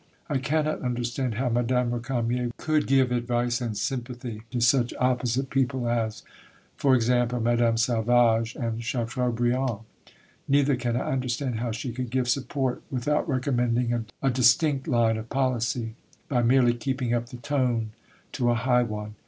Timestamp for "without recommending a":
12.89-14.31